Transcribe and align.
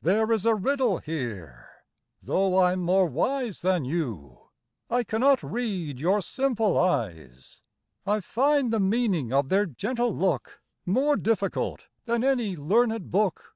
There 0.00 0.32
is 0.32 0.46
a 0.46 0.54
riddle 0.54 0.96
here. 0.96 1.68
Though 2.22 2.58
I'm 2.58 2.80
more 2.80 3.06
wise 3.06 3.60
Than 3.60 3.84
you, 3.84 4.48
I 4.88 5.04
cannot 5.04 5.42
read 5.42 6.00
your 6.00 6.22
simple 6.22 6.78
eyes. 6.78 7.60
I 8.06 8.20
find 8.20 8.72
the 8.72 8.80
meaning 8.80 9.30
of 9.30 9.50
their 9.50 9.66
gentle 9.66 10.16
look 10.16 10.62
More 10.86 11.18
difficult 11.18 11.86
than 12.06 12.24
any 12.24 12.56
learned 12.56 13.10
book. 13.10 13.54